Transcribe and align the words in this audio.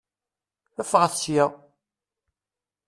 Ffɣet 0.89 1.13
sya! 1.23 1.45